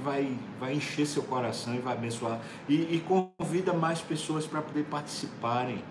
vai, 0.00 0.36
vai 0.58 0.74
encher 0.74 1.06
seu 1.06 1.22
coração 1.22 1.74
e 1.74 1.78
vai 1.78 1.94
abençoar. 1.94 2.40
E, 2.68 2.74
e 2.74 3.04
convida 3.06 3.72
mais 3.72 4.00
pessoas 4.00 4.46
para 4.46 4.60
poder 4.60 4.84
participarem. 4.84 5.82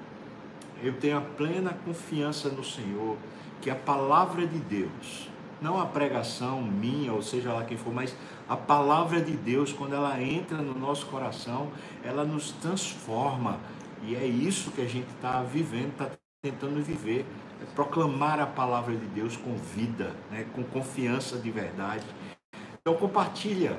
Eu 0.81 0.93
tenho 0.93 1.17
a 1.17 1.21
plena 1.21 1.75
confiança 1.85 2.49
no 2.49 2.63
Senhor 2.63 3.17
que 3.61 3.69
a 3.69 3.75
palavra 3.75 4.45
de 4.45 4.59
Deus, 4.59 5.29
não 5.59 5.79
a 5.79 5.85
pregação 5.85 6.61
minha, 6.61 7.11
ou 7.11 7.21
seja 7.21 7.51
lá 7.51 7.63
quem 7.63 7.77
for, 7.77 7.93
mas 7.93 8.15
a 8.47 8.55
palavra 8.55 9.19
de 9.19 9.35
Deus, 9.35 9.73
quando 9.73 9.93
ela 9.93 10.21
entra 10.21 10.57
no 10.57 10.77
nosso 10.77 11.07
coração, 11.07 11.69
ela 12.03 12.23
nos 12.23 12.51
transforma. 12.51 13.59
E 14.03 14.15
é 14.15 14.25
isso 14.25 14.71
que 14.71 14.81
a 14.81 14.87
gente 14.87 15.09
está 15.15 15.41
vivendo, 15.41 15.91
está 15.91 16.11
tentando 16.41 16.81
viver. 16.81 17.25
É 17.61 17.65
proclamar 17.73 18.39
a 18.39 18.45
palavra 18.45 18.95
de 18.95 19.05
Deus 19.07 19.35
com 19.35 19.55
vida, 19.55 20.15
né? 20.31 20.45
com 20.53 20.63
confiança 20.63 21.37
de 21.37 21.49
verdade. 21.49 22.05
Então 22.87 22.97
compartilha. 22.97 23.77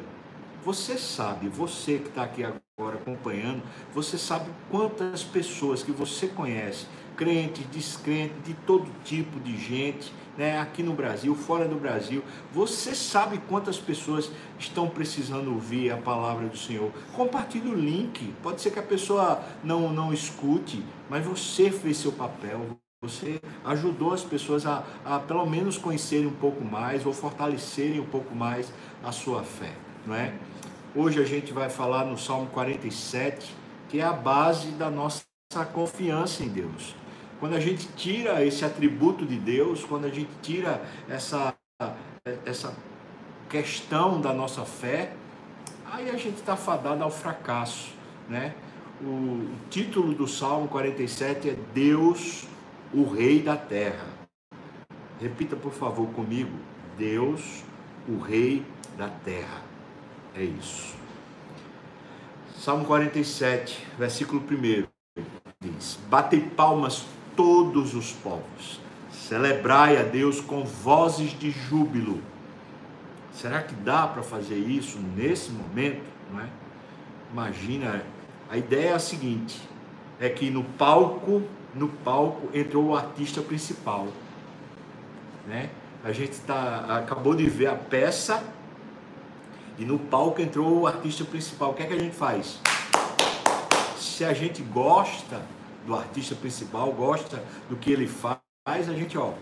Você 0.63 0.99
sabe, 0.99 1.49
você 1.49 1.97
que 1.97 2.09
está 2.09 2.25
aqui 2.25 2.45
agora 2.45 2.97
acompanhando, 2.97 3.63
você 3.95 4.19
sabe 4.19 4.51
quantas 4.71 5.25
pessoas 5.25 5.83
que 5.83 5.91
você 5.91 6.29
conhece, 6.29 6.85
crentes, 7.17 7.65
descrentes, 7.69 8.37
de 8.45 8.53
todo 8.53 8.87
tipo 9.05 9.41
de 9.41 9.57
gente, 9.57 10.13
né, 10.37 10.61
aqui 10.61 10.83
no 10.83 10.93
Brasil, 10.93 11.35
fora 11.35 11.67
do 11.67 11.77
Brasil. 11.77 12.23
Você 12.53 12.95
sabe 12.95 13.41
quantas 13.49 13.79
pessoas 13.79 14.31
estão 14.59 14.91
precisando 14.91 15.55
ouvir 15.55 15.91
a 15.91 15.97
palavra 15.97 16.47
do 16.47 16.59
Senhor? 16.59 16.93
Compartilhe 17.15 17.71
o 17.71 17.75
link. 17.75 18.35
Pode 18.43 18.61
ser 18.61 18.73
que 18.73 18.79
a 18.79 18.83
pessoa 18.83 19.43
não, 19.65 19.91
não 19.91 20.13
escute, 20.13 20.85
mas 21.09 21.25
você 21.25 21.71
fez 21.71 21.97
seu 21.97 22.13
papel. 22.13 22.79
Você 23.01 23.41
ajudou 23.65 24.13
as 24.13 24.25
pessoas 24.25 24.67
a, 24.67 24.83
a 25.05 25.21
pelo 25.21 25.47
menos 25.47 25.79
conhecerem 25.79 26.27
um 26.27 26.35
pouco 26.35 26.65
mais 26.65 27.07
ou 27.07 27.13
fortalecerem 27.13 28.01
um 28.01 28.05
pouco 28.05 28.35
mais 28.35 28.73
a 29.05 29.13
sua 29.13 29.45
fé, 29.45 29.73
não 30.05 30.17
é? 30.17 30.35
Hoje 30.97 31.23
a 31.23 31.25
gente 31.25 31.53
vai 31.53 31.71
falar 31.71 32.05
no 32.05 32.19
Salmo 32.19 32.49
47, 32.49 33.55
que 33.89 34.01
é 34.01 34.03
a 34.03 34.13
base 34.13 34.73
da 34.73 34.91
nossa 34.91 35.23
confiança 35.73 36.43
em 36.43 36.49
Deus. 36.49 36.97
Quando 37.39 37.55
a 37.55 37.61
gente 37.61 37.87
tira 37.95 38.45
esse 38.45 38.65
atributo 38.65 39.25
de 39.25 39.37
Deus, 39.37 39.85
quando 39.85 40.07
a 40.07 40.11
gente 40.11 40.33
tira 40.43 40.83
essa, 41.09 41.55
essa 42.45 42.75
questão 43.49 44.21
da 44.21 44.33
nossa 44.33 44.65
fé, 44.65 45.13
aí 45.87 46.11
a 46.11 46.17
gente 46.17 46.41
está 46.41 46.57
fadado 46.57 47.05
ao 47.05 47.13
fracasso, 47.13 47.91
né? 48.29 48.57
O, 49.01 49.05
o 49.05 49.51
título 49.71 50.13
do 50.13 50.27
Salmo 50.27 50.67
47 50.67 51.51
é 51.51 51.57
Deus, 51.73 52.49
o 52.93 53.05
Rei 53.05 53.43
da 53.43 53.57
Terra. 53.57 54.07
Repita 55.21 55.57
por 55.57 55.73
favor 55.73 56.09
comigo: 56.11 56.57
Deus, 56.97 57.63
o 58.09 58.19
Rei 58.19 58.65
da 58.97 59.09
Terra. 59.09 59.63
É 60.35 60.43
isso. 60.43 60.97
Salmo 62.57 62.85
47, 62.85 63.87
versículo 63.99 64.43
1 64.43 64.87
diz: 65.61 65.99
Batei 66.09 66.41
palmas 66.41 67.05
todos 67.37 67.95
os 67.95 68.13
povos. 68.13 68.81
Celebrai 69.11 69.97
a 69.97 70.03
Deus 70.03 70.41
com 70.41 70.65
vozes 70.65 71.39
de 71.39 71.51
júbilo. 71.51 72.23
Será 73.33 73.63
que 73.63 73.75
dá 73.75 74.07
para 74.07 74.23
fazer 74.23 74.59
isso 74.59 74.99
nesse 75.17 75.51
momento? 75.51 76.03
Não 76.33 76.41
é? 76.41 76.49
Imagina, 77.33 78.03
a 78.51 78.57
ideia 78.57 78.91
é 78.91 78.95
a 78.95 78.99
seguinte: 78.99 79.61
é 80.19 80.29
que 80.29 80.51
no 80.51 80.65
palco, 80.65 81.43
no 81.79 81.89
palco 81.89 82.49
entrou 82.53 82.87
o 82.87 82.97
artista 82.97 83.41
principal, 83.41 84.09
né? 85.47 85.71
A 86.05 86.13
gente 86.13 86.39
tá, 86.41 86.99
acabou 86.99 87.35
de 87.35 87.49
ver 87.49 87.69
a 87.69 87.75
peça 87.75 88.43
e 89.79 89.85
no 89.85 89.99
palco 89.99 90.41
entrou 90.41 90.81
o 90.81 90.87
artista 90.87 91.25
principal. 91.25 91.71
O 91.71 91.75
que 91.75 91.83
é 91.83 91.87
que 91.87 91.95
a 91.95 91.99
gente 91.99 92.15
faz? 92.15 92.61
Se 93.97 94.25
a 94.25 94.33
gente 94.33 94.63
gosta 94.63 95.41
do 95.87 95.95
artista 95.95 96.35
principal, 96.35 96.93
gosta 96.93 97.43
do 97.69 97.77
que 97.77 97.93
ele 97.93 98.07
faz, 98.07 98.39
a 98.67 98.93
gente, 98.93 99.17
ó, 99.17 99.33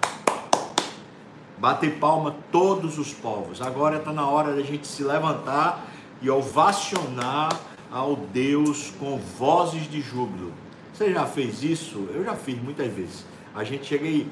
bate 1.59 1.89
palma 1.91 2.37
todos 2.53 2.99
os 2.99 3.12
povos. 3.12 3.62
Agora 3.62 3.97
está 3.97 4.12
na 4.12 4.28
hora 4.28 4.55
da 4.55 4.62
gente 4.62 4.87
se 4.87 5.03
levantar 5.03 5.87
e 6.21 6.31
ovacionar 6.31 7.59
ao 7.91 8.16
Deus 8.16 8.93
com 8.99 9.16
vozes 9.16 9.91
de 9.91 10.00
júbilo. 10.00 10.66
Você 10.97 11.12
já 11.12 11.27
fez 11.27 11.62
isso? 11.62 12.09
Eu 12.15 12.25
já 12.25 12.34
fiz 12.34 12.59
muitas 12.59 12.91
vezes. 12.91 13.27
A 13.55 13.62
gente 13.62 13.84
chega 13.84 14.07
aí, 14.07 14.27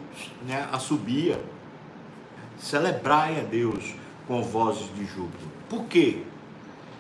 né, 0.47 0.67
a 0.73 0.79
subir, 0.79 1.37
celebrar 2.59 3.31
a 3.39 3.43
Deus 3.43 3.95
com 4.27 4.43
vozes 4.43 4.89
de 4.95 5.05
júbilo. 5.05 5.53
Por 5.69 5.85
quê? 5.85 6.23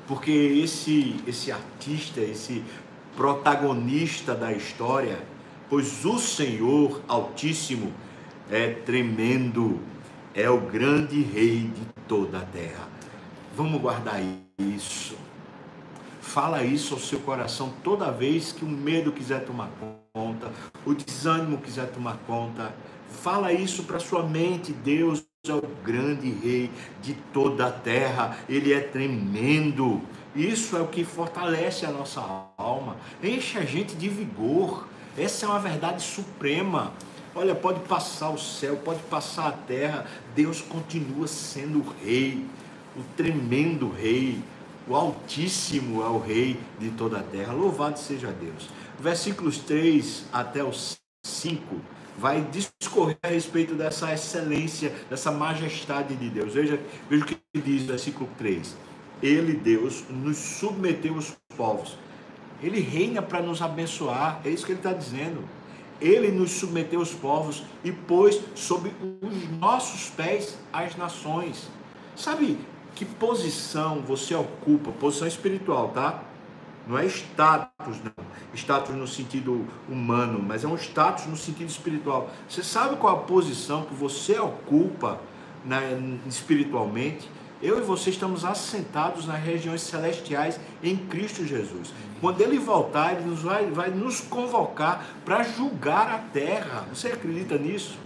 Porque 0.07 0.31
esse, 0.31 1.17
esse 1.27 1.51
artista, 1.51 2.21
esse 2.21 2.63
protagonista 3.17 4.35
da 4.35 4.53
história, 4.53 5.19
pois 5.71 6.05
o 6.05 6.19
Senhor 6.19 7.01
Altíssimo 7.09 7.91
é 8.51 8.69
tremendo, 8.69 9.81
é 10.35 10.51
o 10.51 10.61
grande 10.61 11.23
rei 11.23 11.71
de 11.75 11.87
toda 12.07 12.37
a 12.37 12.43
terra. 12.43 12.87
Vamos 13.57 13.81
guardar 13.81 14.21
isso. 14.59 15.17
Fala 16.34 16.65
isso 16.65 16.95
ao 16.95 17.00
seu 17.00 17.21
coração 17.21 17.72
toda 17.84 18.11
vez 18.11 18.50
que 18.50 18.65
o 18.65 18.69
medo 18.69 19.12
quiser 19.12 19.45
tomar 19.45 19.71
conta, 20.12 20.50
o 20.84 20.93
desânimo 20.93 21.59
quiser 21.59 21.87
tomar 21.93 22.17
conta. 22.27 22.75
Fala 23.09 23.53
isso 23.53 23.84
para 23.84 24.00
sua 24.00 24.25
mente, 24.25 24.72
Deus 24.72 25.25
é 25.47 25.53
o 25.53 25.62
grande 25.84 26.28
rei 26.28 26.72
de 27.00 27.15
toda 27.33 27.69
a 27.69 27.71
terra, 27.71 28.37
ele 28.49 28.72
é 28.72 28.81
tremendo. 28.81 30.03
Isso 30.34 30.77
é 30.77 30.81
o 30.81 30.89
que 30.89 31.05
fortalece 31.05 31.87
a 31.87 31.93
nossa 31.93 32.21
alma, 32.59 32.97
enche 33.22 33.56
a 33.56 33.65
gente 33.65 33.95
de 33.95 34.09
vigor. 34.09 34.89
Essa 35.16 35.47
é 35.47 35.49
uma 35.49 35.61
verdade 35.61 36.03
suprema. 36.03 36.93
Olha, 37.33 37.55
pode 37.55 37.78
passar 37.83 38.31
o 38.31 38.39
céu, 38.39 38.77
pode 38.78 39.05
passar 39.05 39.47
a 39.47 39.53
terra, 39.53 40.05
Deus 40.34 40.61
continua 40.61 41.28
sendo 41.28 41.78
o 41.78 41.95
rei, 42.05 42.45
o 42.97 43.05
tremendo 43.16 43.89
rei, 43.89 44.43
o 44.89 44.95
Altíssimo 44.95 46.03
é 46.03 46.09
o 46.09 46.19
rei 46.19 46.59
de 46.78 46.91
toda 46.91 47.19
a 47.19 47.22
terra. 47.22 47.53
Louvado 47.53 47.99
seja 47.99 48.31
Deus. 48.31 48.69
Versículos 48.99 49.59
3 49.59 50.27
até 50.33 50.62
os 50.62 50.99
5 51.25 51.81
vai 52.17 52.43
discorrer 52.43 53.19
a 53.22 53.28
respeito 53.28 53.75
dessa 53.75 54.12
excelência, 54.12 54.95
dessa 55.11 55.33
majestade 55.33 56.15
de 56.15 56.28
Deus. 56.28 56.55
Veja, 56.55 56.81
veja 57.09 57.25
o 57.25 57.27
que 57.27 57.39
diz 57.55 57.83
o 57.83 57.87
versículo 57.87 58.28
3 58.39 58.75
ele, 59.22 59.55
Deus, 59.55 60.05
nos 60.11 60.37
submeteu 60.37 61.15
os 61.15 61.37
povos. 61.56 61.97
Ele 62.62 62.81
reina 62.81 63.22
para 63.22 63.41
nos 63.41 63.62
abençoar, 63.62 64.41
é 64.45 64.51
isso 64.51 64.66
que 64.66 64.72
ele 64.72 64.81
está 64.81 64.93
dizendo. 64.93 65.43
Ele 66.01 66.31
nos 66.31 66.51
submeteu 66.51 67.01
os 67.01 67.12
povos 67.12 67.62
e 67.83 67.91
pôs 67.91 68.41
sob 68.55 68.93
os 69.22 69.59
nossos 69.59 70.11
pés 70.11 70.59
as 70.72 70.97
nações. 70.97 71.69
Sabe 72.16 72.59
que 72.94 73.05
posição 73.05 74.00
você 74.00 74.34
ocupa? 74.34 74.93
Posição 74.93 75.27
espiritual, 75.27 75.88
tá? 75.88 76.22
Não 76.87 76.99
é 76.99 77.06
status, 77.06 77.99
não. 78.05 78.25
Status 78.55 78.94
no 78.94 79.06
sentido 79.06 79.66
humano, 79.88 80.38
mas 80.41 80.65
é 80.65 80.69
um 80.69 80.77
status 80.77 81.27
no 81.27 81.37
sentido 81.37 81.69
espiritual. 81.69 82.31
Você 82.49 82.62
sabe 82.62 82.97
qual 82.97 83.16
a 83.16 83.19
posição 83.21 83.83
que 83.83 83.94
você 83.94 84.38
ocupa 84.38 85.19
né, 85.65 85.99
espiritualmente? 86.27 87.28
Eu 87.62 87.78
e 87.78 87.81
você 87.81 88.10
estamos 88.10 88.44
assentados 88.44 89.27
nas 89.27 89.43
regiões 89.43 89.81
celestiais 89.81 90.60
em 90.83 90.97
Cristo 90.97 91.47
Jesus. 91.47 91.94
Quando 92.21 92.41
ele 92.43 92.59
voltar, 92.59 93.15
ele 93.15 93.25
nos 93.25 93.41
vai, 93.41 93.71
vai 93.71 93.88
nos 93.88 94.21
convocar 94.21 95.06
para 95.25 95.43
julgar 95.43 96.10
a 96.10 96.19
terra. 96.19 96.87
Você 96.93 97.09
acredita 97.09 97.56
nisso? 97.56 97.97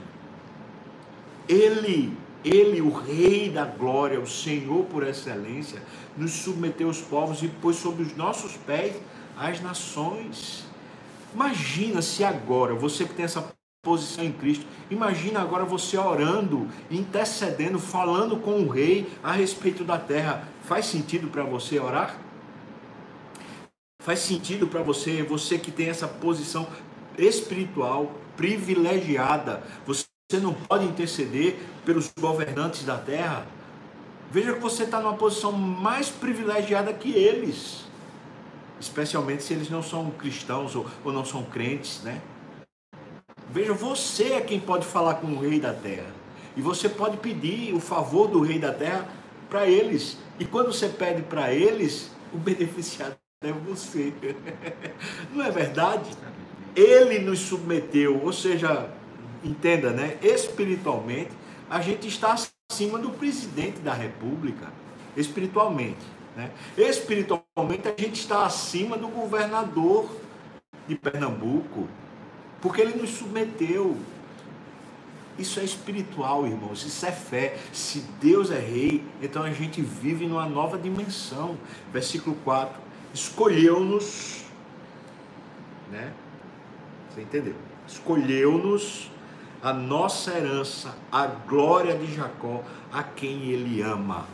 Ele, 1.49 2.17
ele, 2.45 2.81
o 2.81 2.91
Rei 2.91 3.51
da 3.51 3.65
Glória, 3.65 4.21
o 4.21 4.27
Senhor 4.27 4.85
por 4.87 5.07
excelência, 5.07 5.83
nos 6.17 6.33
submeteu 6.33 6.89
os 6.89 7.01
povos 7.01 7.43
e 7.43 7.49
pôs 7.49 7.77
sobre 7.77 8.03
os 8.03 8.17
nossos 8.17 8.57
pés 8.57 8.95
as 9.37 9.61
nações. 9.61 10.65
Imagina 11.35 12.03
se 12.03 12.25
agora, 12.25 12.75
você 12.75 13.05
que 13.05 13.15
tem 13.15 13.25
essa 13.25 13.53
posição 13.83 14.25
em 14.25 14.33
Cristo. 14.33 14.67
Imagina 14.91 15.41
agora 15.41 15.65
você 15.65 15.97
orando, 15.97 16.69
intercedendo, 16.91 17.79
falando 17.79 18.37
com 18.37 18.61
o 18.61 18.69
rei 18.69 19.09
a 19.23 19.33
respeito 19.33 19.85
da 19.85 19.97
terra. 19.97 20.49
Faz 20.63 20.87
sentido 20.87 21.29
para 21.29 21.45
você 21.45 21.79
orar? 21.79 22.19
Faz 24.03 24.21
sentido 24.21 24.67
para 24.67 24.83
você, 24.83 25.23
você 25.23 25.59
que 25.59 25.71
tem 25.71 25.89
essa 25.89 26.09
posição 26.09 26.67
espiritual 27.17 28.13
privilegiada. 28.37 29.63
Você 29.87 30.08
não 30.37 30.53
pode 30.53 30.85
interceder 30.85 31.59
pelos 31.87 32.13
governantes 32.21 32.85
da 32.85 32.99
terra. 32.99 33.47
Veja 34.31 34.53
que 34.53 34.61
você 34.61 34.83
está 34.83 35.01
numa 35.01 35.15
posição 35.15 35.51
mais 35.51 36.11
privilegiada 36.11 36.93
que 36.93 37.11
eles, 37.13 37.87
especialmente 38.79 39.43
se 39.43 39.55
eles 39.55 39.71
não 39.71 39.83
são 39.83 40.11
cristãos 40.11 40.77
ou, 40.77 40.87
ou 41.03 41.15
não 41.15 41.25
são 41.25 41.43
crentes, 41.45 42.03
né? 42.03 42.21
Veja, 43.51 43.73
você 43.73 44.35
é 44.35 44.41
quem 44.43 44.61
pode 44.61 44.85
falar 44.85 45.15
com 45.15 45.29
o 45.29 45.41
rei 45.41 45.59
da 45.59 45.73
terra. 45.73 46.13
E 46.55 46.61
você 46.61 46.91
pode 46.91 47.17
pedir 47.17 47.75
o 47.75 47.81
favor 47.81 48.29
do 48.29 48.43
rei 48.43 48.59
da 48.59 48.75
terra 48.75 49.09
para 49.49 49.67
eles. 49.67 50.19
E 50.39 50.45
quando 50.45 50.75
você 50.75 50.89
pede 50.89 51.23
para 51.23 51.55
eles, 51.55 52.11
o 52.35 52.37
beneficiado 52.37 53.17
é 53.43 53.51
você. 53.51 54.13
Não 55.33 55.43
é 55.43 55.51
verdade? 55.51 56.11
Ele 56.77 57.19
nos 57.21 57.39
submeteu, 57.39 58.23
ou 58.23 58.33
seja, 58.33 58.91
entenda, 59.45 59.91
né? 59.91 60.19
Espiritualmente, 60.23 61.31
a 61.69 61.81
gente 61.81 62.09
está 62.09 62.37
acima 62.71 62.99
do 62.99 63.11
presidente 63.11 63.81
da 63.81 63.93
República, 63.93 64.73
espiritualmente. 65.17 66.05
Né? 66.37 66.51
Espiritualmente, 66.77 67.89
a 67.89 68.01
gente 68.01 68.21
está 68.21 68.47
acima 68.47 68.97
do 68.97 69.09
governador 69.09 70.09
de 70.87 70.95
Pernambuco, 70.95 71.89
porque 72.61 72.81
ele 72.81 72.95
nos 72.95 73.11
submeteu. 73.11 73.97
Isso 75.39 75.61
é 75.61 75.65
espiritual, 75.65 76.47
irmãos. 76.47 76.85
Isso 76.85 77.07
é 77.07 77.13
fé. 77.13 77.59
Se 77.73 78.01
Deus 78.21 78.51
é 78.51 78.59
rei, 78.59 79.05
então 79.23 79.43
a 79.43 79.53
gente 79.53 79.81
vive 79.81 80.27
numa 80.27 80.49
nova 80.49 80.77
dimensão. 80.77 81.57
Versículo 81.93 82.37
4. 82.45 82.81
Escolheu-nos, 83.15 84.45
né? 85.91 86.13
Você 87.11 87.23
entendeu? 87.23 87.55
Escolheu-nos 87.87 89.11
a 89.63 89.73
nossa 89.73 90.33
herança, 90.33 90.95
a 91.11 91.27
glória 91.27 91.97
de 91.97 92.15
Jacó, 92.15 92.63
a 92.93 93.03
quem 93.03 93.51
ele 93.51 93.83
ama. 93.83 94.27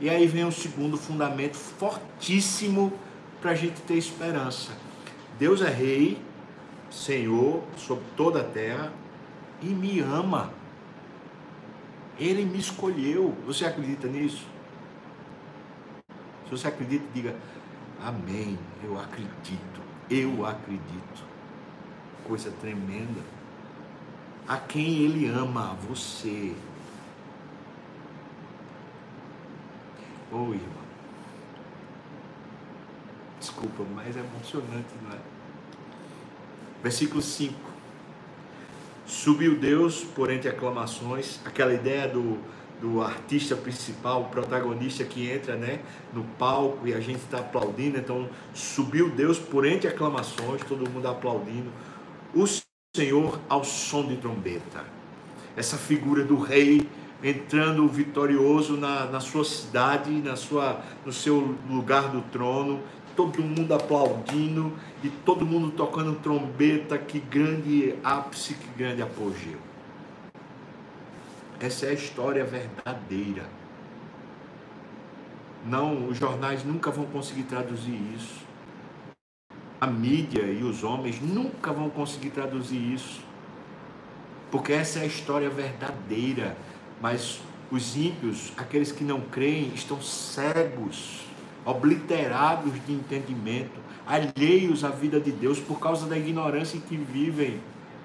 E 0.00 0.08
aí 0.08 0.26
vem 0.26 0.44
o 0.44 0.52
segundo 0.52 0.96
fundamento 0.96 1.56
fortíssimo 1.56 2.92
para 3.40 3.52
a 3.52 3.54
gente 3.54 3.80
ter 3.82 3.94
esperança. 3.94 4.72
Deus 5.38 5.62
é 5.62 5.70
rei, 5.70 6.20
Senhor 6.90 7.62
sobre 7.76 8.04
toda 8.16 8.40
a 8.40 8.44
terra 8.44 8.92
e 9.62 9.66
me 9.66 10.00
ama. 10.00 10.52
Ele 12.18 12.44
me 12.44 12.58
escolheu. 12.58 13.34
Você 13.46 13.64
acredita 13.64 14.08
nisso? 14.08 14.46
Se 16.44 16.50
você 16.50 16.68
acredita, 16.68 17.04
diga 17.14 17.36
amém. 18.04 18.58
Eu 18.82 18.98
acredito. 18.98 19.80
Eu 20.10 20.44
acredito. 20.46 21.24
Coisa 22.26 22.50
tremenda. 22.60 23.37
A 24.48 24.56
quem 24.56 25.04
ele 25.04 25.28
ama, 25.28 25.76
você. 25.86 26.54
Ô 30.32 30.36
oh, 30.36 30.54
irmão. 30.54 30.78
Desculpa, 33.38 33.84
mas 33.94 34.16
é 34.16 34.20
emocionante, 34.20 34.88
não 35.02 35.12
é? 35.12 35.18
Versículo 36.82 37.20
5. 37.20 37.54
Subiu 39.06 39.58
Deus 39.58 40.02
por 40.02 40.30
entre 40.30 40.48
aclamações, 40.48 41.40
aquela 41.44 41.74
ideia 41.74 42.08
do, 42.08 42.38
do 42.80 43.02
artista 43.02 43.54
principal, 43.54 44.22
o 44.22 44.24
protagonista 44.26 45.04
que 45.04 45.30
entra 45.30 45.56
né, 45.56 45.80
no 46.12 46.24
palco 46.38 46.86
e 46.86 46.94
a 46.94 47.00
gente 47.00 47.18
está 47.18 47.38
aplaudindo. 47.38 47.98
Então, 47.98 48.28
subiu 48.54 49.10
Deus 49.10 49.38
por 49.38 49.66
entre 49.66 49.88
aclamações, 49.88 50.62
todo 50.62 50.88
mundo 50.88 51.06
aplaudindo. 51.06 51.70
O 52.34 52.46
Senhor 52.98 53.38
ao 53.48 53.62
som 53.62 54.06
de 54.06 54.16
trombeta. 54.16 54.84
Essa 55.56 55.76
figura 55.76 56.24
do 56.24 56.36
rei 56.36 56.88
entrando 57.22 57.86
vitorioso 57.86 58.76
na, 58.76 59.04
na 59.04 59.20
sua 59.20 59.44
cidade, 59.44 60.10
na 60.10 60.34
sua, 60.34 60.82
no 61.06 61.12
seu 61.12 61.56
lugar 61.68 62.08
do 62.08 62.22
trono, 62.22 62.80
todo 63.14 63.40
mundo 63.40 63.72
aplaudindo 63.72 64.72
e 65.02 65.08
todo 65.08 65.46
mundo 65.46 65.70
tocando 65.70 66.16
trombeta, 66.16 66.98
que 66.98 67.20
grande 67.20 67.94
ápice, 68.02 68.54
que 68.54 68.68
grande 68.76 69.00
apogeu. 69.00 69.58
Essa 71.60 71.86
é 71.86 71.90
a 71.90 71.92
história 71.92 72.44
verdadeira. 72.44 73.44
Não, 75.66 76.08
os 76.08 76.18
jornais 76.18 76.64
nunca 76.64 76.90
vão 76.90 77.04
conseguir 77.04 77.44
traduzir 77.44 77.96
isso. 78.16 78.47
A 79.80 79.86
mídia 79.86 80.42
e 80.42 80.62
os 80.64 80.82
homens 80.82 81.20
nunca 81.20 81.72
vão 81.72 81.88
conseguir 81.88 82.30
traduzir 82.30 82.94
isso. 82.94 83.20
Porque 84.50 84.72
essa 84.72 84.98
é 84.98 85.02
a 85.02 85.06
história 85.06 85.48
verdadeira. 85.48 86.56
Mas 87.00 87.40
os 87.70 87.96
ímpios, 87.96 88.52
aqueles 88.56 88.90
que 88.90 89.04
não 89.04 89.20
creem, 89.20 89.72
estão 89.74 90.00
cegos 90.00 91.20
obliterados 91.64 92.72
de 92.86 92.92
entendimento, 92.92 93.78
alheios 94.06 94.84
à 94.84 94.88
vida 94.88 95.20
de 95.20 95.30
Deus 95.30 95.60
por 95.60 95.78
causa 95.78 96.06
da 96.06 96.16
ignorância 96.16 96.78
em 96.78 96.80
que 96.80 96.96
vivem. 96.96 97.60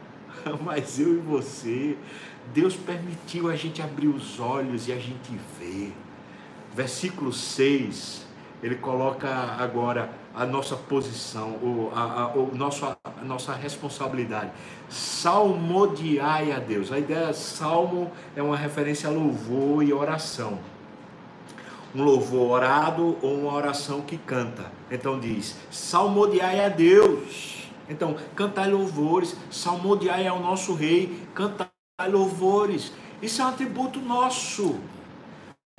Mas 0.61 0.99
eu 0.99 1.15
e 1.15 1.17
você, 1.17 1.97
Deus 2.53 2.75
permitiu 2.75 3.49
a 3.49 3.55
gente 3.55 3.81
abrir 3.81 4.07
os 4.07 4.39
olhos 4.39 4.87
e 4.87 4.91
a 4.91 4.97
gente 4.97 5.31
ver. 5.57 5.93
Versículo 6.75 7.31
6, 7.31 8.25
ele 8.61 8.75
coloca 8.75 9.29
agora 9.57 10.09
a 10.35 10.45
nossa 10.45 10.75
posição, 10.75 11.49
o, 11.61 11.91
a, 11.93 12.23
a, 12.23 12.27
o 12.33 12.55
nosso, 12.55 12.85
a 12.85 12.97
nossa 13.23 13.53
responsabilidade. 13.53 14.51
Salmodiai 14.89 16.51
a 16.51 16.59
Deus. 16.59 16.91
A 16.91 16.99
ideia 16.99 17.33
salmo 17.33 18.11
é 18.35 18.41
uma 18.41 18.57
referência 18.57 19.09
a 19.09 19.11
louvor 19.11 19.83
e 19.83 19.93
oração 19.93 20.59
um 21.95 22.03
louvor 22.03 22.51
orado 22.51 23.17
ou 23.21 23.35
uma 23.41 23.53
oração 23.53 24.01
que 24.01 24.17
canta. 24.17 24.71
Então 24.89 25.19
diz: 25.19 25.55
salmodiai 25.69 26.65
a 26.65 26.69
Deus. 26.69 27.69
Então, 27.89 28.15
cantai 28.35 28.69
louvores, 28.71 29.35
salmodiai 29.51 30.25
ao 30.25 30.39
nosso 30.39 30.73
rei, 30.73 31.21
cantai 31.35 31.67
louvores. 32.09 32.93
Isso 33.21 33.41
é 33.41 33.45
um 33.45 33.49
atributo 33.49 33.99
nosso. 33.99 34.79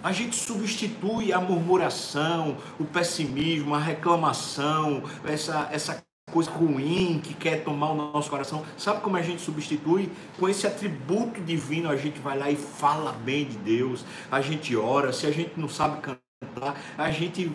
A 0.04 0.12
gente 0.12 0.36
substitui 0.36 1.32
a 1.32 1.40
murmuração, 1.40 2.58
o 2.78 2.84
pessimismo, 2.84 3.74
a 3.74 3.78
reclamação, 3.78 5.02
essa, 5.24 5.66
essa 5.72 6.04
coisa 6.30 6.50
ruim 6.50 7.22
que 7.24 7.32
quer 7.32 7.64
tomar 7.64 7.92
o 7.92 7.94
nosso 7.94 8.28
coração. 8.28 8.62
Sabe 8.76 9.00
como 9.00 9.16
a 9.16 9.22
gente 9.22 9.40
substitui? 9.40 10.12
Com 10.38 10.46
esse 10.46 10.66
atributo 10.66 11.40
divino, 11.40 11.88
a 11.88 11.96
gente 11.96 12.20
vai 12.20 12.36
lá 12.36 12.50
e 12.50 12.56
fala 12.56 13.12
bem 13.12 13.46
de 13.46 13.56
Deus, 13.56 14.04
a 14.30 14.42
gente 14.42 14.76
ora. 14.76 15.10
Se 15.10 15.26
a 15.26 15.30
gente 15.30 15.58
não 15.58 15.70
sabe 15.70 16.02
cantar, 16.02 16.78
a 16.98 17.10
gente 17.10 17.50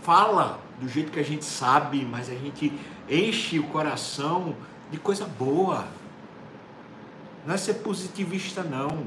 fala 0.00 0.60
do 0.80 0.88
jeito 0.88 1.10
que 1.10 1.18
a 1.18 1.24
gente 1.24 1.44
sabe, 1.44 2.04
mas 2.04 2.30
a 2.30 2.34
gente 2.34 2.72
enche 3.10 3.58
o 3.58 3.64
coração 3.64 4.54
de 4.88 4.98
coisa 4.98 5.24
boa. 5.24 5.84
Não 7.44 7.54
é 7.54 7.58
ser 7.58 7.74
positivista, 7.74 8.62
não. 8.62 9.04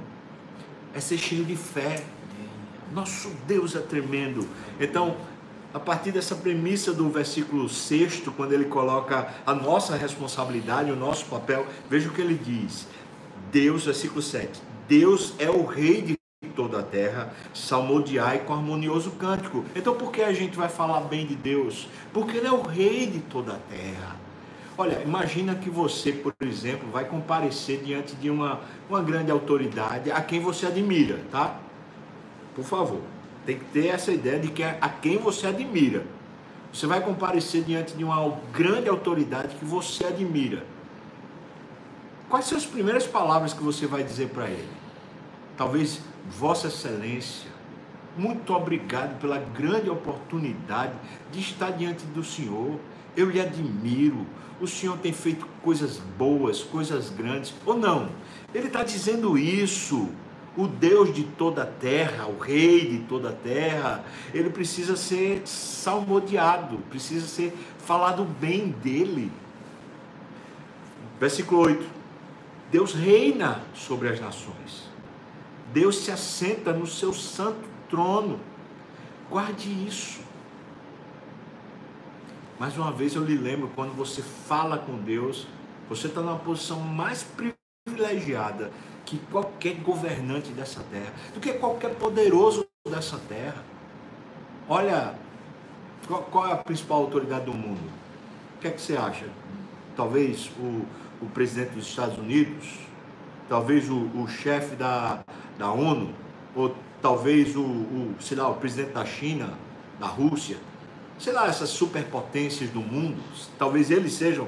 É 0.93 0.99
ser 0.99 1.17
cheio 1.17 1.45
de 1.45 1.55
fé. 1.55 2.03
Nosso 2.93 3.29
Deus 3.47 3.75
é 3.75 3.79
tremendo. 3.79 4.47
Então, 4.79 5.15
a 5.73 5.79
partir 5.79 6.11
dessa 6.11 6.35
premissa 6.35 6.91
do 6.91 7.09
versículo 7.09 7.69
6, 7.69 8.23
quando 8.35 8.51
ele 8.51 8.65
coloca 8.65 9.33
a 9.45 9.53
nossa 9.53 9.95
responsabilidade, 9.95 10.91
o 10.91 10.95
nosso 10.95 11.25
papel, 11.25 11.65
veja 11.89 12.09
o 12.09 12.13
que 12.13 12.21
ele 12.21 12.35
diz. 12.35 12.87
Deus, 13.51 13.85
versículo 13.85 14.21
7, 14.21 14.61
Deus 14.87 15.33
é 15.39 15.49
o 15.49 15.65
rei 15.65 16.01
de 16.01 16.17
toda 16.55 16.79
a 16.79 16.83
terra, 16.83 17.33
salmodiai 17.53 18.39
com 18.39 18.53
harmonioso 18.53 19.11
cântico. 19.11 19.63
Então 19.75 19.95
por 19.95 20.11
que 20.11 20.21
a 20.21 20.33
gente 20.33 20.57
vai 20.57 20.67
falar 20.67 21.01
bem 21.01 21.25
de 21.25 21.35
Deus? 21.35 21.87
Porque 22.11 22.37
ele 22.37 22.47
é 22.47 22.51
o 22.51 22.61
rei 22.61 23.07
de 23.07 23.19
toda 23.19 23.53
a 23.53 23.57
terra. 23.57 24.17
Olha, 24.77 25.01
imagina 25.03 25.55
que 25.55 25.69
você, 25.69 26.11
por 26.11 26.33
exemplo, 26.41 26.89
vai 26.91 27.05
comparecer 27.05 27.81
diante 27.83 28.15
de 28.15 28.29
uma, 28.29 28.61
uma 28.89 29.01
grande 29.01 29.31
autoridade 29.31 30.11
a 30.11 30.21
quem 30.21 30.39
você 30.39 30.65
admira, 30.65 31.19
tá? 31.31 31.59
Por 32.55 32.63
favor. 32.63 33.01
Tem 33.45 33.57
que 33.57 33.65
ter 33.65 33.87
essa 33.87 34.11
ideia 34.11 34.39
de 34.39 34.49
que 34.49 34.61
é 34.61 34.77
a 34.79 34.89
quem 34.89 35.17
você 35.17 35.47
admira. 35.47 36.05
Você 36.71 36.87
vai 36.87 37.01
comparecer 37.01 37.63
diante 37.63 37.93
de 37.95 38.03
uma 38.03 38.37
grande 38.53 38.87
autoridade 38.87 39.55
que 39.55 39.65
você 39.65 40.05
admira. 40.05 40.65
Quais 42.29 42.45
são 42.45 42.57
as 42.57 42.65
primeiras 42.65 43.05
palavras 43.05 43.53
que 43.53 43.61
você 43.61 43.85
vai 43.85 44.03
dizer 44.03 44.29
para 44.29 44.49
ele? 44.49 44.69
Talvez, 45.57 45.99
Vossa 46.29 46.67
Excelência, 46.67 47.49
muito 48.17 48.53
obrigado 48.53 49.19
pela 49.19 49.37
grande 49.37 49.89
oportunidade 49.89 50.93
de 51.31 51.39
estar 51.39 51.71
diante 51.71 52.05
do 52.05 52.23
Senhor. 52.23 52.79
Eu 53.17 53.29
lhe 53.29 53.41
admiro. 53.41 54.25
O 54.61 54.67
Senhor 54.67 54.97
tem 54.97 55.11
feito 55.11 55.45
coisas 55.61 55.97
boas, 56.17 56.61
coisas 56.61 57.09
grandes. 57.09 57.53
Ou 57.65 57.77
não? 57.77 58.09
Ele 58.53 58.67
está 58.67 58.83
dizendo 58.83 59.37
isso 59.37 60.09
o 60.55 60.67
Deus 60.67 61.13
de 61.13 61.23
toda 61.23 61.63
a 61.63 61.65
terra, 61.65 62.27
o 62.27 62.37
Rei 62.37 62.85
de 62.85 62.99
toda 63.05 63.29
a 63.29 63.33
terra, 63.33 64.03
ele 64.33 64.49
precisa 64.49 64.95
ser 64.95 65.41
salmodiado, 65.45 66.77
precisa 66.89 67.25
ser 67.25 67.53
falado 67.79 68.23
bem 68.23 68.69
dele. 68.69 69.31
Versículo 71.19 71.61
8: 71.61 71.85
Deus 72.69 72.93
reina 72.93 73.61
sobre 73.73 74.09
as 74.09 74.19
nações, 74.19 74.89
Deus 75.73 75.99
se 75.99 76.11
assenta 76.11 76.73
no 76.73 76.85
seu 76.85 77.13
santo 77.13 77.69
trono, 77.89 78.39
guarde 79.29 79.69
isso. 79.87 80.19
Mais 82.59 82.77
uma 82.77 82.91
vez 82.91 83.15
eu 83.15 83.23
lhe 83.23 83.35
lembro, 83.35 83.71
quando 83.73 83.95
você 83.95 84.21
fala 84.21 84.77
com 84.77 84.97
Deus, 84.97 85.47
você 85.89 86.07
está 86.07 86.21
numa 86.21 86.37
posição 86.37 86.79
mais 86.79 87.25
privilegiada 87.85 88.71
que 89.11 89.17
qualquer 89.29 89.75
governante 89.75 90.51
dessa 90.53 90.79
terra, 90.89 91.11
do 91.33 91.41
que 91.41 91.51
qualquer 91.51 91.95
poderoso 91.95 92.65
essa 92.97 93.19
terra. 93.27 93.61
Olha, 94.69 95.15
qual, 96.07 96.23
qual 96.23 96.47
é 96.47 96.53
a 96.53 96.55
principal 96.55 96.99
autoridade 96.99 97.43
do 97.43 97.53
mundo? 97.53 97.81
O 98.55 98.61
que 98.61 98.69
é 98.69 98.71
que 98.71 98.81
você 98.81 98.95
acha? 98.95 99.25
Talvez 99.97 100.49
o, 100.57 100.85
o 101.21 101.29
presidente 101.33 101.71
dos 101.71 101.87
Estados 101.87 102.17
Unidos? 102.17 102.79
Talvez 103.49 103.89
o, 103.89 103.97
o 104.15 104.29
chefe 104.29 104.77
da, 104.77 105.25
da 105.59 105.69
ONU? 105.69 106.13
Ou 106.55 106.73
talvez 107.01 107.53
o, 107.57 107.63
o, 107.63 108.15
sei 108.21 108.37
lá, 108.37 108.47
o 108.47 108.55
presidente 108.55 108.93
da 108.93 109.03
China, 109.03 109.55
da 109.99 110.07
Rússia? 110.07 110.55
Sei 111.19 111.33
lá, 111.33 111.47
essas 111.47 111.69
superpotências 111.69 112.69
do 112.69 112.79
mundo? 112.79 113.21
Talvez 113.59 113.91
eles 113.91 114.13
sejam 114.13 114.47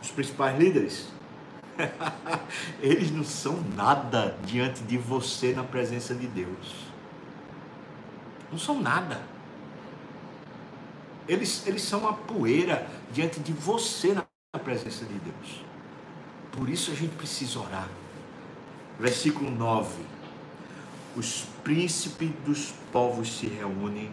os 0.00 0.10
principais 0.10 0.58
líderes? 0.58 1.17
eles 2.80 3.10
não 3.10 3.24
são 3.24 3.60
nada 3.76 4.36
diante 4.44 4.82
de 4.82 4.98
você 4.98 5.52
na 5.52 5.64
presença 5.64 6.14
de 6.14 6.26
Deus. 6.26 6.88
Não 8.50 8.58
são 8.58 8.80
nada. 8.80 9.20
Eles, 11.28 11.66
eles 11.66 11.82
são 11.82 12.08
a 12.08 12.12
poeira 12.12 12.88
diante 13.12 13.40
de 13.40 13.52
você 13.52 14.14
na 14.14 14.24
presença 14.58 15.04
de 15.04 15.14
Deus. 15.14 15.62
Por 16.52 16.68
isso 16.68 16.90
a 16.90 16.94
gente 16.94 17.14
precisa 17.14 17.60
orar. 17.60 17.88
Versículo 18.98 19.50
9. 19.50 20.02
Os 21.14 21.44
príncipes 21.62 22.30
dos 22.44 22.72
povos 22.92 23.38
se 23.38 23.46
reúnem, 23.46 24.10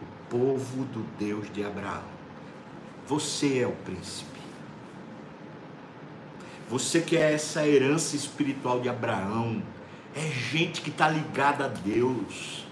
o 0.00 0.30
povo 0.30 0.84
do 0.86 1.02
Deus 1.18 1.52
de 1.52 1.64
Abraão. 1.64 2.04
Você 3.06 3.60
é 3.60 3.66
o 3.66 3.72
príncipe. 3.72 4.35
Você 6.68 7.00
que 7.00 7.16
é 7.16 7.32
essa 7.32 7.66
herança 7.66 8.16
espiritual 8.16 8.80
de 8.80 8.88
Abraão. 8.88 9.62
É 10.14 10.28
gente 10.50 10.80
que 10.80 10.88
está 10.88 11.08
ligada 11.08 11.66
a 11.66 11.68
Deus 11.68 12.66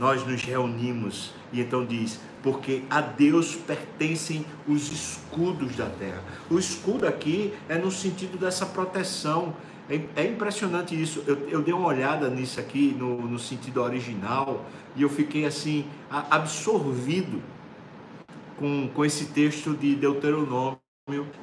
nós 0.00 0.26
nos 0.26 0.42
reunimos 0.42 1.32
e 1.52 1.60
então 1.60 1.84
diz: 1.84 2.18
porque 2.42 2.82
a 2.88 3.00
Deus 3.02 3.54
pertencem 3.54 4.46
os 4.66 4.90
escudos 4.90 5.76
da 5.76 5.86
terra. 5.86 6.24
O 6.50 6.58
escudo 6.58 7.06
aqui 7.06 7.52
é 7.68 7.76
no 7.76 7.90
sentido 7.90 8.38
dessa 8.38 8.64
proteção. 8.64 9.54
É, 9.88 10.00
é 10.16 10.26
impressionante 10.26 11.00
isso. 11.00 11.22
Eu, 11.26 11.48
eu, 11.48 11.62
dei 11.62 11.74
uma 11.74 11.88
olhada 11.88 12.30
nisso 12.30 12.58
aqui 12.58 12.94
no, 12.96 13.20
no 13.26 13.38
sentido 13.38 13.82
original 13.82 14.64
e 14.96 15.02
eu 15.02 15.08
fiquei 15.08 15.44
assim 15.44 15.84
absorvido 16.08 17.42
com, 18.56 18.88
com 18.94 19.04
esse 19.04 19.26
texto 19.26 19.74
de 19.74 19.94
Deuteronômio 19.96 20.78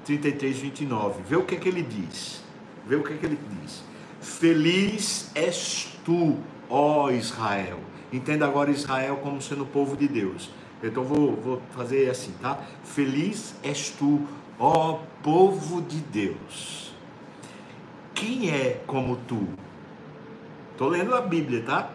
33, 0.05 0.59
29. 0.59 1.21
Vê 1.23 1.35
o 1.35 1.43
que 1.43 1.55
é 1.55 1.57
que 1.57 1.67
ele 1.67 1.83
diz. 1.83 2.43
Vê 2.85 2.95
o 2.95 3.03
que 3.03 3.13
é 3.13 3.17
que 3.17 3.25
ele 3.25 3.39
diz. 3.61 3.83
Feliz 4.21 5.31
és 5.35 5.97
tu, 6.03 6.37
ó 6.69 7.11
Israel 7.11 7.79
Entenda 8.11 8.45
agora 8.45 8.71
Israel 8.71 9.17
como 9.17 9.41
sendo 9.41 9.63
o 9.63 9.67
povo 9.67 9.97
de 9.97 10.07
Deus. 10.07 10.49
Então 10.81 11.03
vou, 11.03 11.35
vou 11.35 11.61
fazer 11.71 12.09
assim, 12.09 12.31
tá? 12.41 12.61
Feliz 12.83 13.55
és 13.61 13.89
tu, 13.89 14.25
ó 14.57 14.99
povo 15.21 15.81
de 15.81 15.97
Deus. 15.97 16.93
Quem 18.13 18.49
é 18.49 18.81
como 18.87 19.17
tu? 19.27 19.47
Estou 20.71 20.87
lendo 20.87 21.13
a 21.15 21.21
Bíblia, 21.21 21.63
tá? 21.63 21.91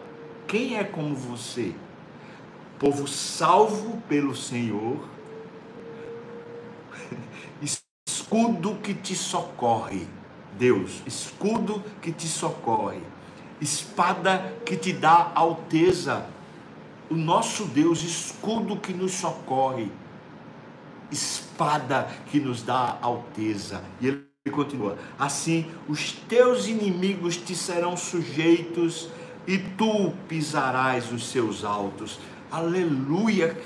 Quem 0.46 0.76
é 0.76 0.84
como 0.84 1.14
você? 1.14 1.72
Povo 2.78 3.06
salvo 3.06 4.02
pelo 4.08 4.34
Senhor, 4.34 5.08
escudo 8.06 8.76
que 8.82 8.94
te 8.94 9.14
socorre. 9.14 10.06
Deus, 10.58 11.02
escudo 11.06 11.82
que 12.00 12.12
te 12.12 12.26
socorre 12.26 13.00
espada 13.62 14.52
que 14.66 14.76
te 14.76 14.92
dá 14.92 15.30
alteza. 15.34 16.26
O 17.08 17.14
nosso 17.14 17.66
Deus, 17.66 18.02
escudo 18.02 18.76
que 18.76 18.92
nos 18.92 19.12
socorre, 19.12 19.90
espada 21.10 22.08
que 22.30 22.40
nos 22.40 22.62
dá 22.62 22.98
alteza. 23.00 23.82
E 24.00 24.08
ele 24.08 24.26
continua: 24.50 24.98
Assim 25.18 25.66
os 25.88 26.12
teus 26.12 26.66
inimigos 26.66 27.36
te 27.36 27.54
serão 27.54 27.96
sujeitos 27.96 29.08
e 29.46 29.58
tu 29.58 30.12
pisarás 30.28 31.12
os 31.12 31.28
seus 31.28 31.64
altos. 31.64 32.18
Aleluia! 32.50 33.56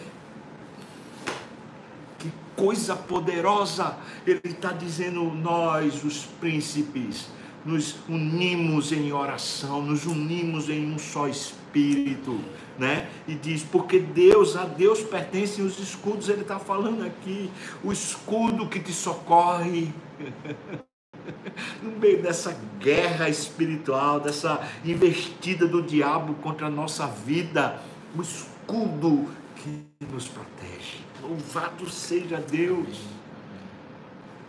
Coisa 2.56 2.96
poderosa! 2.96 3.96
Ele 4.26 4.40
está 4.44 4.72
dizendo, 4.72 5.22
nós, 5.24 6.02
os 6.02 6.24
príncipes, 6.40 7.28
nos 7.64 7.96
unimos 8.08 8.92
em 8.92 9.12
oração, 9.12 9.82
nos 9.82 10.06
unimos 10.06 10.70
em 10.70 10.92
um 10.92 10.98
só 10.98 11.28
espírito, 11.28 12.40
né? 12.78 13.10
E 13.26 13.34
diz, 13.34 13.62
porque 13.62 13.98
Deus, 13.98 14.56
a 14.56 14.64
Deus 14.64 15.02
pertencem 15.02 15.64
os 15.64 15.78
escudos, 15.78 16.28
ele 16.28 16.42
está 16.42 16.58
falando 16.58 17.04
aqui, 17.04 17.50
o 17.84 17.92
escudo 17.92 18.68
que 18.68 18.80
te 18.80 18.92
socorre. 18.92 19.92
no 21.82 21.98
meio 21.98 22.22
dessa 22.22 22.56
guerra 22.78 23.28
espiritual, 23.28 24.20
dessa 24.20 24.60
investida 24.84 25.66
do 25.66 25.82
diabo 25.82 26.34
contra 26.34 26.66
a 26.66 26.70
nossa 26.70 27.06
vida, 27.06 27.80
o 28.16 28.22
escudo 28.22 29.28
que 29.56 29.86
nos 30.12 30.28
protege. 30.28 31.04
Louvado 31.26 31.90
seja 31.90 32.38
Deus. 32.38 33.00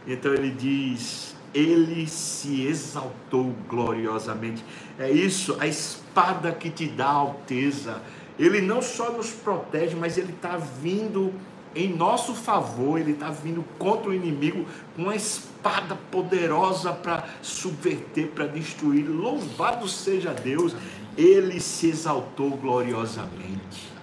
Então 0.05 0.34
ele 0.34 0.51
diz: 0.51 1.36
ele 1.53 2.07
se 2.07 2.63
exaltou 2.65 3.55
gloriosamente. 3.67 4.63
É 5.00 5.10
isso, 5.10 5.57
a 5.60 5.65
espada 5.65 6.51
que 6.51 6.69
te 6.69 6.88
dá 6.88 7.07
alteza. 7.07 8.01
Ele 8.38 8.62
não 8.62 8.81
só 8.81 9.12
nos 9.12 9.31
protege, 9.31 9.96
mas 9.96 10.17
ele 10.17 10.31
está 10.34 10.57
vindo 10.57 11.34
em 11.75 11.96
nosso 11.96 12.34
favor, 12.34 13.00
ele 13.00 13.12
está 13.12 13.29
vindo 13.29 13.63
contra 13.77 14.10
o 14.10 14.13
inimigo 14.13 14.65
com 14.96 15.03
uma 15.03 15.15
espada 15.15 15.96
poderosa 16.12 16.93
para 16.93 17.27
subverter, 17.41 18.27
para 18.27 18.46
destruir. 18.46 19.07
Louvado 19.10 19.88
seja 19.88 20.34
Deus, 20.34 20.75
ele 21.17 21.60
se 21.60 21.88
exaltou 21.88 22.51
gloriosamente. 22.51 23.97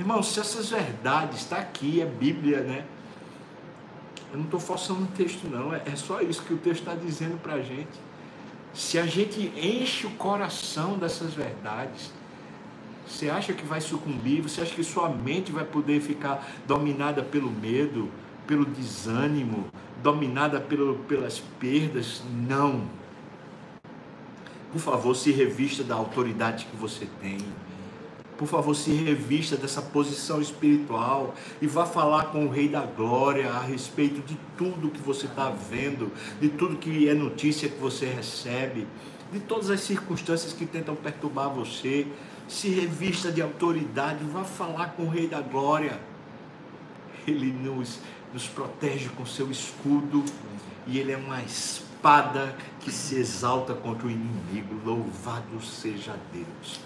Irmão, 0.00 0.22
se 0.22 0.40
essas 0.40 0.70
verdades, 0.70 1.40
está 1.40 1.58
aqui, 1.58 2.00
é 2.00 2.06
Bíblia, 2.06 2.62
né? 2.62 2.86
Eu 4.32 4.38
não 4.38 4.46
estou 4.46 4.58
forçando 4.58 5.02
o 5.02 5.06
texto, 5.08 5.46
não. 5.46 5.74
É, 5.74 5.82
é 5.84 5.94
só 5.94 6.22
isso 6.22 6.42
que 6.42 6.54
o 6.54 6.56
texto 6.56 6.80
está 6.80 6.94
dizendo 6.94 7.38
para 7.42 7.54
a 7.54 7.60
gente. 7.60 8.00
Se 8.72 8.98
a 8.98 9.04
gente 9.04 9.52
enche 9.54 10.06
o 10.06 10.10
coração 10.12 10.96
dessas 10.96 11.34
verdades, 11.34 12.14
você 13.06 13.28
acha 13.28 13.52
que 13.52 13.62
vai 13.62 13.82
sucumbir? 13.82 14.40
Você 14.40 14.62
acha 14.62 14.74
que 14.74 14.82
sua 14.82 15.10
mente 15.10 15.52
vai 15.52 15.66
poder 15.66 16.00
ficar 16.00 16.50
dominada 16.66 17.22
pelo 17.22 17.50
medo, 17.50 18.10
pelo 18.46 18.64
desânimo, 18.64 19.66
dominada 20.02 20.58
pelo, 20.58 20.94
pelas 21.00 21.40
perdas? 21.58 22.22
Não. 22.48 22.84
Por 24.72 24.80
favor, 24.80 25.14
se 25.14 25.30
revista 25.30 25.84
da 25.84 25.94
autoridade 25.94 26.64
que 26.64 26.76
você 26.76 27.06
tem 27.20 27.36
por 28.40 28.48
favor, 28.48 28.74
se 28.74 28.90
revista 28.90 29.54
dessa 29.54 29.82
posição 29.82 30.40
espiritual 30.40 31.34
e 31.60 31.66
vá 31.66 31.84
falar 31.84 32.32
com 32.32 32.46
o 32.46 32.48
Rei 32.48 32.70
da 32.70 32.80
Glória 32.80 33.50
a 33.50 33.60
respeito 33.60 34.22
de 34.22 34.34
tudo 34.56 34.88
que 34.88 35.02
você 35.02 35.26
está 35.26 35.50
vendo, 35.50 36.10
de 36.40 36.48
tudo 36.48 36.78
que 36.78 37.06
é 37.06 37.12
notícia 37.12 37.68
que 37.68 37.78
você 37.78 38.06
recebe, 38.06 38.86
de 39.30 39.40
todas 39.40 39.68
as 39.68 39.80
circunstâncias 39.80 40.54
que 40.54 40.64
tentam 40.64 40.96
perturbar 40.96 41.50
você. 41.50 42.06
Se 42.48 42.70
revista 42.70 43.30
de 43.30 43.42
autoridade, 43.42 44.24
vá 44.24 44.42
falar 44.42 44.94
com 44.94 45.02
o 45.02 45.10
Rei 45.10 45.28
da 45.28 45.42
Glória. 45.42 46.00
Ele 47.28 47.52
nos, 47.52 47.98
nos 48.32 48.46
protege 48.46 49.10
com 49.10 49.26
seu 49.26 49.50
escudo 49.50 50.24
e 50.86 50.98
ele 50.98 51.12
é 51.12 51.16
uma 51.18 51.42
espada 51.42 52.56
que 52.80 52.90
se 52.90 53.16
exalta 53.16 53.74
contra 53.74 54.06
o 54.06 54.10
inimigo. 54.10 54.80
Louvado 54.82 55.60
seja 55.60 56.16
Deus. 56.32 56.80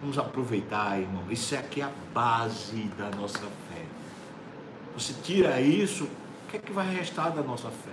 Vamos 0.00 0.18
aproveitar, 0.18 0.98
irmão. 0.98 1.24
Isso 1.30 1.54
aqui 1.54 1.82
é 1.82 1.84
a 1.84 1.92
base 2.14 2.84
da 2.96 3.10
nossa 3.10 3.38
fé. 3.38 3.84
Você 4.94 5.12
tira 5.22 5.60
isso, 5.60 6.04
o 6.04 6.50
que 6.50 6.56
é 6.56 6.60
que 6.60 6.72
vai 6.72 6.92
restar 6.94 7.30
da 7.32 7.42
nossa 7.42 7.70
fé? 7.70 7.92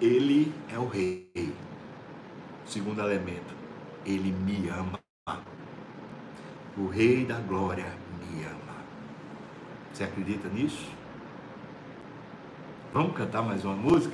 Ele 0.00 0.52
é 0.72 0.78
o 0.78 0.88
rei. 0.88 1.54
Segundo 2.66 3.00
elemento, 3.00 3.54
ele 4.04 4.32
me 4.32 4.68
ama. 4.68 4.98
O 6.76 6.88
rei 6.88 7.24
da 7.24 7.38
glória 7.38 7.86
me 8.20 8.44
ama. 8.44 8.74
Você 9.92 10.04
acredita 10.04 10.48
nisso? 10.48 10.90
Vamos 12.92 13.16
cantar 13.16 13.42
mais 13.42 13.64
uma 13.64 13.74
música? 13.74 14.12